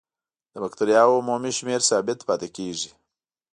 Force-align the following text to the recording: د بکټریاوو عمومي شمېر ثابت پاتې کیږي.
د 0.53 0.55
بکټریاوو 0.63 1.19
عمومي 1.21 1.51
شمېر 1.57 1.79
ثابت 1.89 2.19
پاتې 2.27 2.47
کیږي. 2.55 2.91